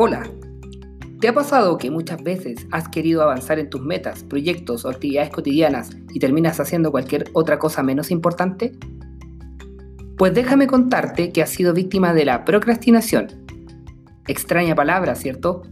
[0.00, 0.30] Hola,
[1.18, 5.30] ¿te ha pasado que muchas veces has querido avanzar en tus metas, proyectos o actividades
[5.30, 8.78] cotidianas y terminas haciendo cualquier otra cosa menos importante?
[10.16, 13.26] Pues déjame contarte que has sido víctima de la procrastinación.
[14.28, 15.62] Extraña palabra, ¿cierto?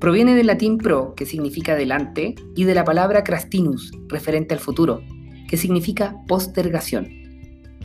[0.00, 5.00] Proviene del latín pro, que significa delante, y de la palabra crastinus, referente al futuro,
[5.48, 7.19] que significa postergación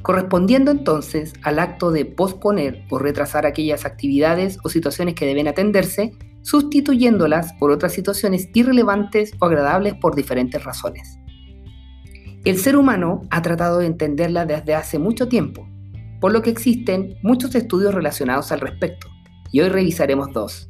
[0.05, 6.11] correspondiendo entonces al acto de posponer o retrasar aquellas actividades o situaciones que deben atenderse,
[6.43, 11.17] sustituyéndolas por otras situaciones irrelevantes o agradables por diferentes razones.
[12.43, 15.67] El ser humano ha tratado de entenderla desde hace mucho tiempo,
[16.21, 19.07] por lo que existen muchos estudios relacionados al respecto,
[19.51, 20.69] y hoy revisaremos dos.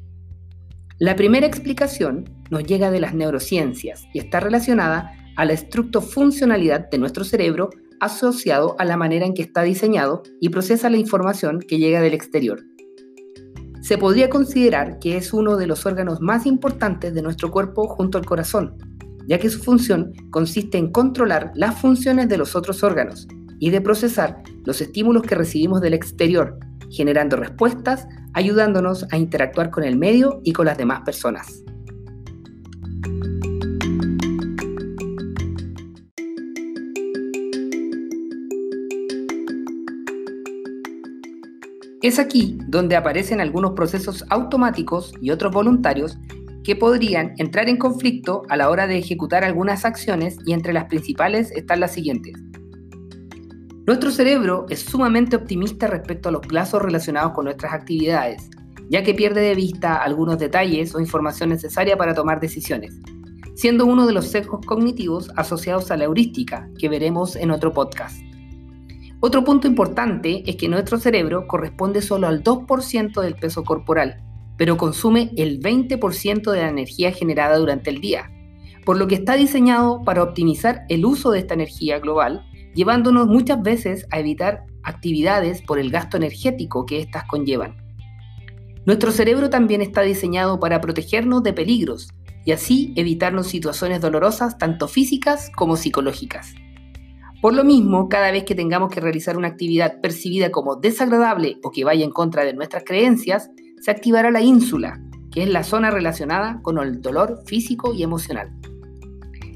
[0.98, 7.00] La primera explicación nos llega de las neurociencias y está relacionada a la estructofuncionalidad de
[7.00, 11.78] nuestro cerebro asociado a la manera en que está diseñado y procesa la información que
[11.78, 12.64] llega del exterior.
[13.82, 18.18] Se podría considerar que es uno de los órganos más importantes de nuestro cuerpo junto
[18.18, 18.76] al corazón,
[19.28, 23.28] ya que su función consiste en controlar las funciones de los otros órganos
[23.60, 26.58] y de procesar los estímulos que recibimos del exterior,
[26.90, 31.64] generando respuestas, ayudándonos a interactuar con el medio y con las demás personas.
[42.06, 46.20] Es aquí donde aparecen algunos procesos automáticos y otros voluntarios
[46.64, 50.86] que podrían entrar en conflicto a la hora de ejecutar algunas acciones y entre las
[50.86, 52.36] principales están las siguientes.
[53.88, 58.52] Nuestro cerebro es sumamente optimista respecto a los plazos relacionados con nuestras actividades,
[58.88, 63.00] ya que pierde de vista algunos detalles o información necesaria para tomar decisiones,
[63.56, 68.16] siendo uno de los sesgos cognitivos asociados a la heurística, que veremos en otro podcast.
[69.26, 74.22] Otro punto importante es que nuestro cerebro corresponde solo al 2% del peso corporal,
[74.56, 78.30] pero consume el 20% de la energía generada durante el día,
[78.86, 82.46] por lo que está diseñado para optimizar el uso de esta energía global,
[82.76, 87.78] llevándonos muchas veces a evitar actividades por el gasto energético que éstas conllevan.
[88.86, 92.10] Nuestro cerebro también está diseñado para protegernos de peligros
[92.46, 96.54] y así evitarnos situaciones dolorosas tanto físicas como psicológicas.
[97.42, 101.72] Por lo mismo, cada vez que tengamos que realizar una actividad percibida como desagradable o
[101.72, 103.50] que vaya en contra de nuestras creencias,
[103.82, 105.00] se activará la ínsula,
[105.32, 108.52] que es la zona relacionada con el dolor físico y emocional.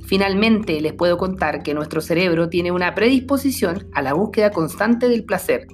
[0.06, 5.24] Finalmente, les puedo contar que nuestro cerebro tiene una predisposición a la búsqueda constante del
[5.24, 5.68] placer,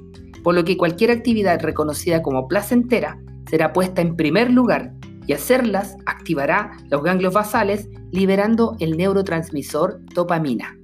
[0.43, 3.17] por lo que cualquier actividad reconocida como placentera
[3.49, 4.93] será puesta en primer lugar
[5.25, 10.77] y hacerlas activará los ganglios basales liberando el neurotransmisor dopamina.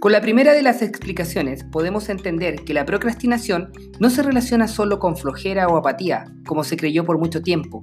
[0.00, 5.00] Con la primera de las explicaciones podemos entender que la procrastinación no se relaciona solo
[5.00, 7.82] con flojera o apatía, como se creyó por mucho tiempo,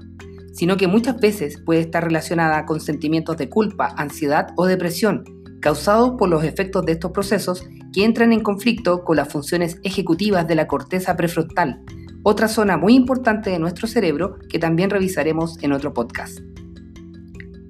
[0.52, 5.24] sino que muchas veces puede estar relacionada con sentimientos de culpa, ansiedad o depresión,
[5.60, 10.48] causados por los efectos de estos procesos que entran en conflicto con las funciones ejecutivas
[10.48, 11.84] de la corteza prefrontal,
[12.28, 16.40] otra zona muy importante de nuestro cerebro que también revisaremos en otro podcast.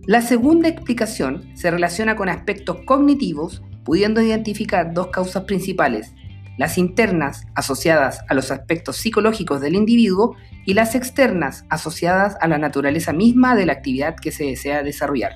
[0.07, 6.13] La segunda explicación se relaciona con aspectos cognitivos pudiendo identificar dos causas principales,
[6.57, 12.57] las internas asociadas a los aspectos psicológicos del individuo y las externas asociadas a la
[12.57, 15.33] naturaleza misma de la actividad que se desea desarrollar.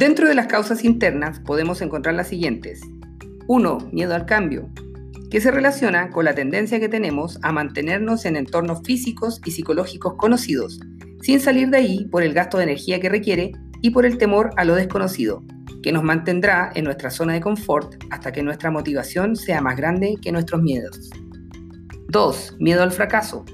[0.00, 2.80] Dentro de las causas internas podemos encontrar las siguientes.
[3.48, 3.90] 1.
[3.92, 4.70] Miedo al cambio
[5.30, 10.14] que se relaciona con la tendencia que tenemos a mantenernos en entornos físicos y psicológicos
[10.14, 10.80] conocidos,
[11.20, 13.52] sin salir de ahí por el gasto de energía que requiere
[13.82, 15.44] y por el temor a lo desconocido,
[15.82, 20.16] que nos mantendrá en nuestra zona de confort hasta que nuestra motivación sea más grande
[20.22, 21.10] que nuestros miedos.
[22.08, 22.56] 2.
[22.58, 23.44] Miedo al fracaso.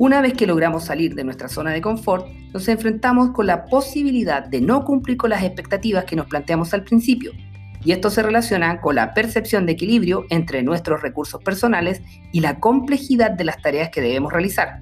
[0.00, 4.42] Una vez que logramos salir de nuestra zona de confort, nos enfrentamos con la posibilidad
[4.42, 7.32] de no cumplir con las expectativas que nos planteamos al principio
[7.84, 12.00] y esto se relaciona con la percepción de equilibrio entre nuestros recursos personales
[12.32, 14.80] y la complejidad de las tareas que debemos realizar.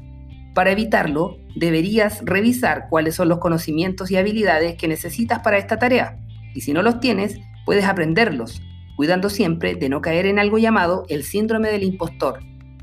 [0.54, 6.16] Para evitarlo, deberías revisar cuáles son los conocimientos y habilidades que necesitas para esta tarea,
[6.54, 8.62] y si no los tienes, puedes aprenderlos,
[8.94, 12.38] cuidando siempre de no caer en algo llamado el síndrome del impostor,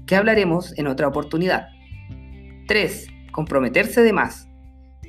[0.05, 1.74] que hablaremos en otra oportunidad.
[2.67, 3.07] 3.
[3.31, 4.47] Comprometerse de más.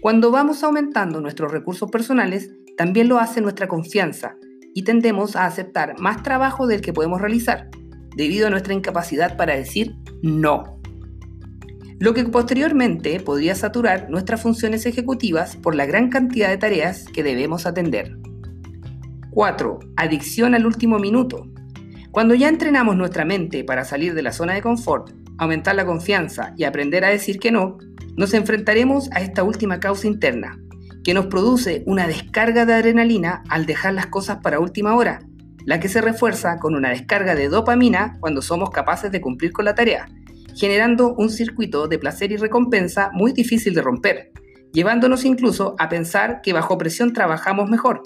[0.02, 4.36] Cuando vamos aumentando nuestros recursos personales, también lo hace nuestra confianza,
[4.74, 7.70] y tendemos a aceptar más trabajo del que podemos realizar.
[8.14, 10.80] debido a nuestra incapacidad para decir no.
[11.98, 17.22] Lo que posteriormente podría saturar nuestras funciones ejecutivas por la gran cantidad de tareas que
[17.22, 18.16] debemos atender.
[19.32, 19.78] 4.
[19.96, 21.46] Adicción al último minuto.
[22.10, 26.54] Cuando ya entrenamos nuestra mente para salir de la zona de confort, aumentar la confianza
[26.56, 27.78] y aprender a decir que no,
[28.16, 30.58] nos enfrentaremos a esta última causa interna,
[31.04, 35.20] que nos produce una descarga de adrenalina al dejar las cosas para última hora,
[35.64, 39.64] la que se refuerza con una descarga de dopamina cuando somos capaces de cumplir con
[39.64, 40.08] la tarea,
[40.54, 44.32] generando un circuito de placer y recompensa muy difícil de romper,
[44.72, 48.02] llevándonos incluso a pensar que bajo presión trabajamos mejor.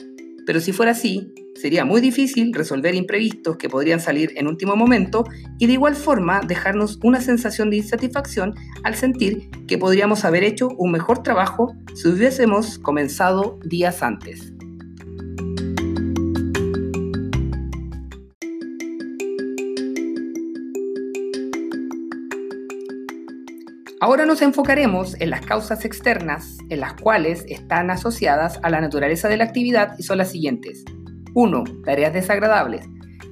[0.47, 5.25] Pero si fuera así, Sería muy difícil resolver imprevistos que podrían salir en último momento
[5.59, 10.69] y de igual forma dejarnos una sensación de insatisfacción al sentir que podríamos haber hecho
[10.79, 14.55] un mejor trabajo si hubiésemos comenzado días antes.
[24.03, 29.29] Ahora nos enfocaremos en las causas externas, en las cuales están asociadas a la naturaleza
[29.29, 30.87] de la actividad y son las siguientes.
[31.35, 31.65] 1.
[31.85, 32.89] Tareas desagradables.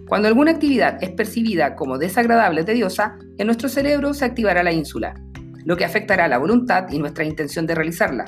[0.09, 4.73] Cuando alguna actividad es percibida como desagradable o tediosa, en nuestro cerebro se activará la
[4.73, 5.15] ínsula,
[5.65, 8.27] lo que afectará la voluntad y nuestra intención de realizarla.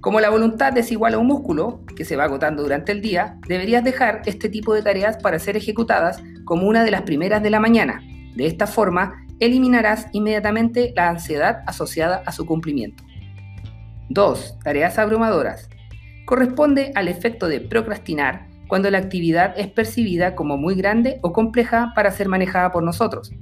[0.00, 3.38] Como la voluntad es igual a un músculo que se va agotando durante el día,
[3.46, 7.50] deberías dejar este tipo de tareas para ser ejecutadas como una de las primeras de
[7.50, 8.00] la mañana.
[8.34, 13.04] De esta forma, eliminarás inmediatamente la ansiedad asociada a su cumplimiento.
[14.08, 14.58] 2.
[14.62, 15.68] Tareas abrumadoras.
[16.24, 21.92] Corresponde al efecto de procrastinar cuando la actividad es percibida como muy grande o compleja
[21.94, 23.32] para ser manejada por nosotros.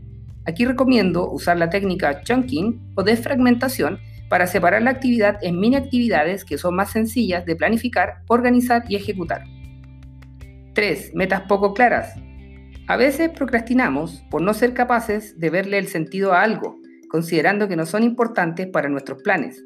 [0.46, 3.98] Aquí recomiendo usar la técnica chunking o de fragmentación
[4.28, 8.96] para separar la actividad en mini actividades que son más sencillas de planificar, organizar y
[8.96, 9.44] ejecutar.
[10.74, 11.12] 3.
[11.14, 12.14] Metas poco claras.
[12.86, 16.78] A veces procrastinamos por no ser capaces de verle el sentido a algo,
[17.08, 19.64] considerando que no son importantes para nuestros planes.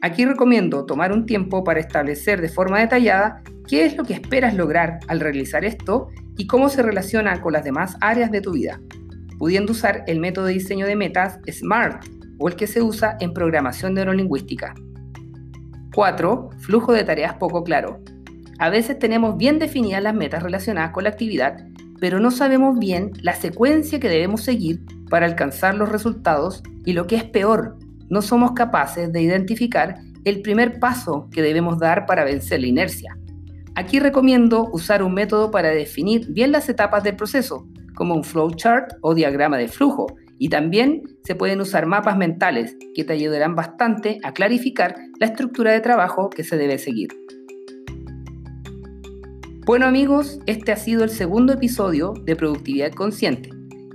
[0.00, 4.54] Aquí recomiendo tomar un tiempo para establecer de forma detallada qué es lo que esperas
[4.54, 6.08] lograr al realizar esto
[6.38, 8.80] y cómo se relaciona con las demás áreas de tu vida,
[9.38, 12.02] pudiendo usar el método de diseño de metas SMART
[12.38, 14.74] o el que se usa en programación neurolingüística.
[15.94, 16.50] 4.
[16.60, 18.00] Flujo de tareas poco claro.
[18.58, 21.58] A veces tenemos bien definidas las metas relacionadas con la actividad,
[22.00, 24.80] pero no sabemos bien la secuencia que debemos seguir
[25.10, 30.42] para alcanzar los resultados y lo que es peor, no somos capaces de identificar el
[30.42, 33.16] primer paso que debemos dar para vencer la inercia.
[33.74, 38.94] Aquí recomiendo usar un método para definir bien las etapas del proceso, como un flowchart
[39.00, 40.06] o diagrama de flujo,
[40.38, 45.72] y también se pueden usar mapas mentales que te ayudarán bastante a clarificar la estructura
[45.72, 47.08] de trabajo que se debe seguir.
[49.66, 53.48] Bueno amigos, este ha sido el segundo episodio de Productividad Consciente.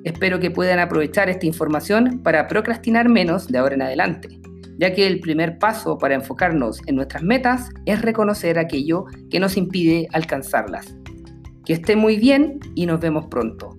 [0.04, 4.30] Espero que puedan aprovechar esta información para procrastinar menos de ahora en adelante,
[4.80, 9.58] ya que el primer paso para enfocarnos en nuestras metas es reconocer aquello que nos
[9.58, 10.98] impide alcanzarlas.
[11.66, 13.76] Que esté muy bien y nos vemos pronto.